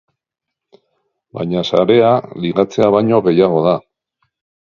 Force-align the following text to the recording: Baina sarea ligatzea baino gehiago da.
Baina 1.39 1.61
sarea 1.69 2.09
ligatzea 2.45 2.89
baino 2.97 3.19
gehiago 3.27 3.59
da. 3.67 3.77